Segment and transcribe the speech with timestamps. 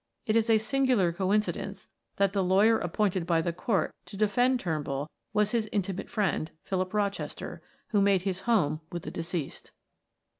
[0.25, 5.11] It is a singular coincidence that the lawyer appointed by the court to defend Turnbull
[5.31, 9.69] was his intimate friend, Philip Rochester, who made his home with the deceased."